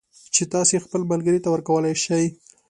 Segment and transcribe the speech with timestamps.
[0.35, 2.25] چې تاسو یې خپل ملگري ته ورکولای شئ